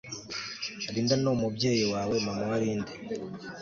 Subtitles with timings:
[0.93, 2.91] Linda numubyeyi wawe mama wa Linda